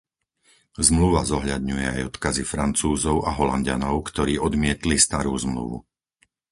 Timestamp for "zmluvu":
5.43-5.77